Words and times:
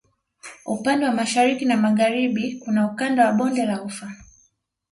Upande 0.65 1.05
wa 1.05 1.11
Mashariki 1.11 1.65
na 1.65 1.77
Magharibi 1.77 2.59
kuna 2.65 2.85
Ukanda 2.91 3.25
wa 3.25 3.33
bonde 3.33 3.65
la 3.65 3.83
Ufa 3.83 4.11